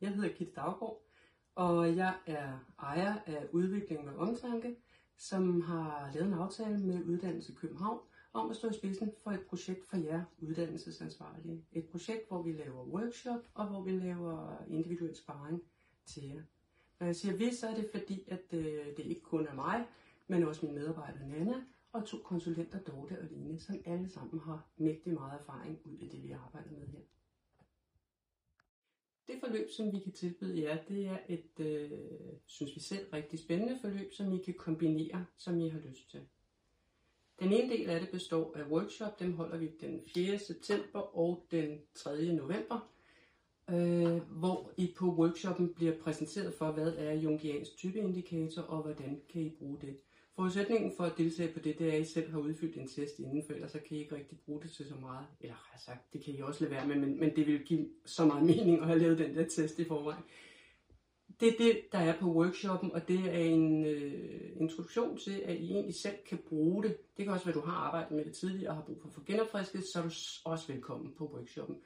Jeg 0.00 0.14
hedder 0.14 0.28
Gitte 0.28 0.52
Daggaard, 0.54 1.02
og 1.54 1.96
jeg 1.96 2.14
er 2.26 2.58
ejer 2.78 3.18
af 3.26 3.46
Udvikling 3.52 4.04
med 4.04 4.14
Omtanke, 4.14 4.76
som 5.16 5.60
har 5.60 6.10
lavet 6.14 6.26
en 6.26 6.34
aftale 6.34 6.78
med 6.78 7.04
Uddannelse 7.04 7.54
København 7.54 8.00
om 8.32 8.50
at 8.50 8.56
stå 8.56 8.68
i 8.68 8.72
spidsen 8.72 9.12
for 9.22 9.30
et 9.30 9.40
projekt 9.40 9.88
for 9.88 9.96
jer 9.96 10.24
uddannelsesansvarlige. 10.38 11.64
Et 11.72 11.84
projekt, 11.84 12.28
hvor 12.28 12.42
vi 12.42 12.52
laver 12.52 12.84
workshop 12.84 13.40
og 13.54 13.66
hvor 13.66 13.82
vi 13.82 13.90
laver 13.90 14.64
individuel 14.68 15.16
sparring 15.16 15.62
til 16.06 16.28
jer. 16.28 16.42
Når 17.00 17.06
jeg 17.06 17.16
siger 17.16 17.36
vi, 17.36 17.54
så 17.54 17.68
er 17.68 17.74
det 17.74 17.88
fordi, 17.92 18.24
at 18.28 18.44
øh, 18.52 18.86
det 18.96 19.04
ikke 19.04 19.22
kun 19.22 19.46
er 19.46 19.54
mig, 19.54 19.86
men 20.28 20.42
også 20.42 20.66
min 20.66 20.74
medarbejder 20.74 21.26
Nana 21.26 21.64
og 21.92 22.06
to 22.06 22.16
konsulenter, 22.24 22.78
Dorte 22.78 23.18
og 23.18 23.26
Line, 23.30 23.60
som 23.60 23.82
alle 23.84 24.08
sammen 24.08 24.40
har 24.40 24.66
mægtig 24.76 25.12
meget 25.12 25.40
erfaring 25.40 25.78
ud 25.84 25.98
i 25.98 26.08
det, 26.08 26.22
vi 26.22 26.30
arbejder 26.30 26.70
med 26.70 26.86
her. 26.86 27.00
Det 29.30 29.40
forløb, 29.40 29.70
som 29.70 29.92
vi 29.92 29.98
kan 29.98 30.12
tilbyde 30.12 30.62
jer, 30.62 30.78
det 30.88 31.06
er 31.06 31.18
et, 31.28 31.60
øh, 31.60 31.90
synes 32.46 32.74
vi 32.74 32.80
selv, 32.80 33.06
rigtig 33.12 33.38
spændende 33.38 33.78
forløb, 33.80 34.12
som 34.12 34.32
I 34.32 34.38
kan 34.38 34.54
kombinere, 34.54 35.26
som 35.36 35.60
I 35.60 35.68
har 35.68 35.80
lyst 35.88 36.10
til. 36.10 36.20
Den 37.40 37.52
ene 37.52 37.72
del 37.72 37.90
af 37.90 38.00
det 38.00 38.10
består 38.10 38.56
af 38.56 38.62
workshop, 38.62 39.20
dem 39.20 39.32
holder 39.32 39.58
vi 39.58 39.70
den 39.80 40.00
4. 40.14 40.38
september 40.38 41.18
og 41.18 41.46
den 41.50 41.78
3. 41.94 42.32
november, 42.32 42.90
øh, 43.70 44.16
hvor 44.16 44.72
I 44.76 44.94
på 44.96 45.06
workshoppen 45.06 45.74
bliver 45.74 45.98
præsenteret 45.98 46.54
for, 46.54 46.72
hvad 46.72 46.94
er 46.96 47.12
jungiansk 47.12 47.76
typeindikator, 47.76 48.62
og 48.62 48.82
hvordan 48.82 49.22
kan 49.28 49.42
I 49.42 49.50
bruge 49.50 49.78
det. 49.80 49.96
Forudsætningen 50.40 50.92
for 50.96 51.04
at 51.04 51.18
deltage 51.18 51.52
på 51.52 51.60
det, 51.60 51.78
det 51.78 51.88
er, 51.88 51.92
at 51.92 52.00
I 52.00 52.04
selv 52.04 52.30
har 52.30 52.38
udfyldt 52.38 52.76
en 52.76 52.88
test 52.88 53.18
inden, 53.18 53.44
for 53.46 53.52
ellers 53.52 53.70
så 53.70 53.78
kan 53.78 53.96
I 53.96 54.00
ikke 54.00 54.16
rigtig 54.16 54.38
bruge 54.46 54.62
det 54.62 54.70
til 54.70 54.86
så 54.86 54.94
meget. 55.00 55.26
Eller 55.40 55.54
har 55.54 55.78
sagt, 55.78 56.12
det 56.12 56.24
kan 56.24 56.34
I 56.34 56.40
også 56.40 56.64
lade 56.64 56.74
være 56.74 56.86
med, 56.86 56.96
men, 56.96 57.20
men 57.20 57.36
det 57.36 57.46
vil 57.46 57.64
give 57.64 57.88
så 58.04 58.24
meget 58.24 58.46
mening 58.46 58.80
at 58.80 58.86
have 58.86 58.98
lavet 58.98 59.18
den 59.18 59.34
der 59.36 59.44
test 59.44 59.78
i 59.78 59.84
forvejen. 59.84 60.22
Det 61.40 61.48
er 61.48 61.52
det, 61.58 61.80
der 61.92 61.98
er 61.98 62.18
på 62.20 62.26
workshoppen, 62.32 62.92
og 62.92 63.08
det 63.08 63.20
er 63.20 63.38
en 63.38 63.86
øh, 63.86 64.50
introduktion 64.56 65.18
til, 65.18 65.42
at 65.44 65.56
I 65.56 65.72
egentlig 65.72 65.94
selv 65.94 66.16
kan 66.28 66.38
bruge 66.48 66.82
det. 66.82 66.96
Det 67.16 67.24
kan 67.24 67.34
også 67.34 67.44
være, 67.44 67.56
at 67.56 67.62
du 67.62 67.66
har 67.66 67.76
arbejdet 67.76 68.16
med 68.16 68.24
det 68.24 68.32
tidligere 68.32 68.70
og 68.70 68.76
har 68.76 68.82
brug 68.82 69.00
for 69.00 69.08
at 69.08 69.14
få 69.14 69.22
genopfrisket, 69.26 69.84
så 69.92 69.98
er 69.98 70.02
du 70.02 70.10
også 70.50 70.72
velkommen 70.72 71.12
på 71.18 71.26
workshoppen. 71.34 71.76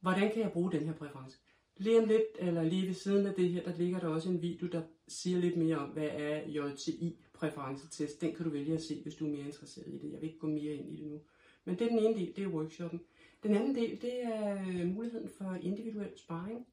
Hvordan 0.00 0.32
kan 0.32 0.42
jeg 0.42 0.52
bruge 0.52 0.72
den 0.72 0.86
her 0.86 0.94
præference? 0.94 1.38
Lige 1.76 2.02
om 2.02 2.08
lidt, 2.08 2.22
eller 2.38 2.62
lige 2.62 2.86
ved 2.86 2.94
siden 2.94 3.26
af 3.26 3.34
det 3.34 3.48
her, 3.48 3.62
der 3.62 3.76
ligger 3.76 4.00
der 4.00 4.08
også 4.08 4.28
en 4.28 4.42
video, 4.42 4.66
der 4.66 4.82
siger 5.08 5.38
lidt 5.38 5.56
mere 5.56 5.76
om, 5.76 5.88
hvad 5.88 6.08
er 6.12 6.40
JTI 6.48 7.18
præferencetest. 7.34 8.20
Den 8.20 8.34
kan 8.34 8.44
du 8.44 8.50
vælge 8.50 8.74
at 8.74 8.82
se, 8.82 9.02
hvis 9.02 9.14
du 9.14 9.26
er 9.26 9.30
mere 9.30 9.46
interesseret 9.46 9.86
i 9.86 9.98
det. 9.98 10.12
Jeg 10.12 10.20
vil 10.20 10.26
ikke 10.28 10.38
gå 10.38 10.46
mere 10.46 10.74
ind 10.74 10.92
i 10.92 10.96
det 10.96 11.06
nu. 11.06 11.20
Men 11.64 11.78
det 11.78 11.84
er 11.84 11.88
den 11.88 11.98
ene 11.98 12.14
del, 12.14 12.36
det 12.36 12.44
er 12.44 12.48
workshoppen. 12.48 13.00
Den 13.42 13.54
anden 13.54 13.74
del, 13.74 14.02
det 14.02 14.24
er 14.24 14.66
øh, 14.68 14.86
muligheden 14.86 15.28
for 15.28 15.58
individuel 15.62 16.12
sparring, 16.16 16.66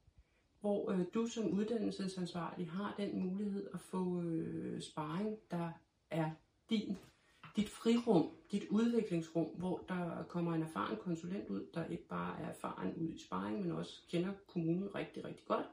hvor 0.62 0.92
øh, 0.92 1.06
du 1.14 1.28
som 1.28 1.54
uddannelsesansvarlig 1.54 2.70
har 2.70 2.96
den 2.98 3.20
mulighed 3.20 3.68
at 3.74 3.80
få 3.80 4.22
øh, 4.22 4.82
sparring, 4.82 5.38
der 5.52 5.72
frirum, 7.90 8.32
dit 8.52 8.64
udviklingsrum, 8.70 9.46
hvor 9.46 9.86
der 9.90 10.24
kommer 10.28 10.54
en 10.54 10.64
erfaren 10.64 10.98
konsulent 10.98 11.50
ud, 11.50 11.66
der 11.74 11.86
ikke 11.86 12.08
bare 12.08 12.42
er 12.42 12.48
erfaren 12.48 12.94
ud 12.96 13.10
i 13.10 13.18
sparring, 13.26 13.62
men 13.62 13.72
også 13.72 14.02
kender 14.12 14.30
kommunen 14.48 14.96
rigtig, 14.96 15.26
rigtig 15.26 15.46
godt, 15.46 15.66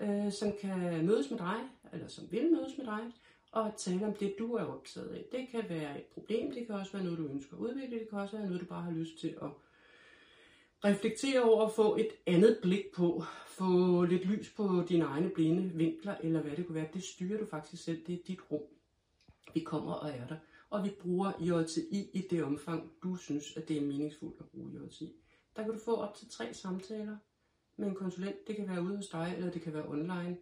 øh, 0.00 0.32
som 0.32 0.52
kan 0.60 1.06
mødes 1.06 1.30
med 1.30 1.38
dig, 1.38 1.60
eller 1.92 2.08
som 2.08 2.24
vil 2.30 2.52
mødes 2.52 2.78
med 2.78 2.86
dig, 2.86 3.12
og 3.52 3.72
tale 3.76 4.06
om 4.06 4.14
det, 4.14 4.34
du 4.38 4.54
er 4.54 4.64
optaget 4.64 5.08
af. 5.08 5.24
Det 5.32 5.48
kan 5.50 5.64
være 5.68 5.98
et 5.98 6.04
problem, 6.04 6.52
det 6.52 6.66
kan 6.66 6.74
også 6.74 6.92
være 6.92 7.04
noget, 7.04 7.18
du 7.18 7.26
ønsker 7.26 7.56
at 7.56 7.60
udvikle, 7.60 7.98
det 7.98 8.08
kan 8.08 8.18
også 8.18 8.36
være 8.36 8.46
noget, 8.46 8.60
du 8.60 8.66
bare 8.66 8.82
har 8.82 8.92
lyst 8.92 9.18
til 9.18 9.36
at 9.42 9.50
reflektere 10.84 11.42
over 11.42 11.62
og 11.62 11.72
få 11.72 11.96
et 11.96 12.08
andet 12.26 12.58
blik 12.62 12.84
på, 12.94 13.24
få 13.46 14.02
lidt 14.04 14.26
lys 14.26 14.50
på 14.56 14.84
dine 14.88 15.04
egne 15.04 15.30
blinde 15.30 15.74
vinkler, 15.74 16.14
eller 16.22 16.40
hvad 16.40 16.56
det 16.56 16.66
kunne 16.66 16.74
være. 16.74 16.88
Det 16.94 17.02
styrer 17.02 17.38
du 17.38 17.46
faktisk 17.46 17.84
selv, 17.84 18.06
det 18.06 18.14
er 18.14 18.22
dit 18.26 18.40
rum. 18.50 18.62
Vi 19.54 19.60
kommer 19.60 19.92
og 19.92 20.08
er 20.10 20.26
der, 20.26 20.36
og 20.70 20.84
vi 20.84 20.90
bruger 21.00 21.32
JTI 21.40 22.10
i 22.12 22.26
det 22.30 22.44
omfang, 22.44 22.92
du 23.02 23.16
synes, 23.16 23.56
at 23.56 23.68
det 23.68 23.76
er 23.76 23.86
meningsfuldt 23.86 24.40
at 24.40 24.48
bruge 24.48 24.70
JTI. 24.74 25.12
Der 25.56 25.62
kan 25.62 25.72
du 25.72 25.78
få 25.78 25.96
op 25.96 26.14
til 26.14 26.28
tre 26.28 26.54
samtaler 26.54 27.16
med 27.76 27.88
en 27.88 27.94
konsulent. 27.94 28.46
Det 28.46 28.56
kan 28.56 28.68
være 28.68 28.82
ude 28.82 28.96
hos 28.96 29.08
dig, 29.08 29.34
eller 29.36 29.50
det 29.50 29.62
kan 29.62 29.74
være 29.74 29.88
online. 29.88 30.36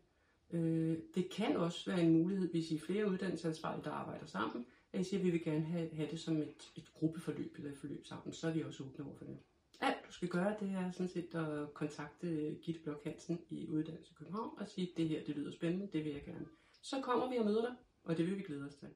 Øh, 0.51 0.99
det 1.15 1.31
kan 1.31 1.57
også 1.57 1.91
være 1.91 2.03
en 2.03 2.13
mulighed, 2.13 2.51
hvis 2.51 2.71
I 2.71 2.75
er 2.75 2.81
flere 2.81 3.11
uddannelsesansvarlige, 3.11 3.85
der 3.85 3.91
arbejder 3.91 4.27
sammen, 4.27 4.67
at 4.93 5.01
I 5.01 5.05
siger, 5.05 5.21
at 5.21 5.27
vi 5.27 5.31
vil 5.31 5.45
gerne 5.45 5.65
have, 5.65 5.91
have 5.93 6.11
det 6.11 6.21
som 6.21 6.37
et, 6.37 6.73
et 6.77 6.95
gruppeforløb 6.95 7.55
eller 7.57 7.71
et 7.71 7.79
forløb 7.79 8.07
sammen, 8.07 8.33
så 8.33 8.49
er 8.49 8.53
vi 8.53 8.63
også 8.63 8.85
åbne 8.85 9.05
over 9.05 9.15
for 9.15 9.25
det. 9.25 9.39
Alt 9.81 9.97
du 10.07 10.13
skal 10.13 10.29
gøre, 10.29 10.57
det 10.61 10.71
er 10.71 10.93
sådan 10.93 11.09
set 11.09 11.35
at 11.35 11.75
kontakte 11.75 12.59
Gitte 12.63 12.81
Blok 12.81 13.05
Hansen 13.05 13.39
i 13.51 13.69
Uddannelse 13.69 14.15
København 14.15 14.59
og 14.59 14.69
sige, 14.69 14.89
at 14.91 14.97
det 14.97 15.09
her 15.09 15.25
det 15.25 15.37
lyder 15.37 15.51
spændende, 15.51 15.89
det 15.93 16.05
vil 16.05 16.13
jeg 16.13 16.25
gerne. 16.25 16.47
Så 16.83 17.01
kommer 17.01 17.31
vi 17.31 17.37
og 17.37 17.45
møder 17.45 17.61
dig, 17.61 17.75
og 18.05 18.17
det 18.17 18.27
vil 18.27 18.39
vi 18.39 18.43
glæde 18.43 18.67
os 18.67 18.75
til. 18.75 18.89